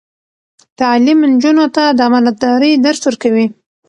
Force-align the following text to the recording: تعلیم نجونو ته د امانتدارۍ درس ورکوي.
تعلیم 0.79 1.19
نجونو 1.31 1.65
ته 1.75 1.83
د 1.97 1.99
امانتدارۍ 2.09 2.71
درس 2.85 3.01
ورکوي. 3.07 3.45